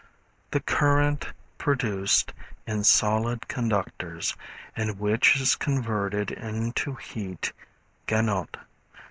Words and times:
A 0.51 0.59
current 0.59 1.27
produced 1.59 2.33
in 2.65 2.83
solid 2.83 3.47
conductors, 3.47 4.35
and 4.75 4.99
which 4.99 5.39
is 5.39 5.55
converted 5.55 6.31
into 6.31 6.95
heat 6.95 7.53
(Ganot). 8.07 8.57